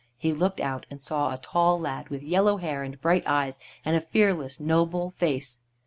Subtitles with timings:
[0.17, 3.95] He looked out and saw a tall lad with yellow hair and bright eyes, and
[3.95, 5.59] a fearless, noble face.